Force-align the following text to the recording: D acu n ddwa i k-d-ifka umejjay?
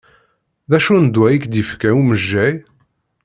D 0.69 0.71
acu 0.77 0.93
n 0.97 1.05
ddwa 1.07 1.27
i 1.31 1.37
k-d-ifka 1.43 1.89
umejjay? 2.01 2.55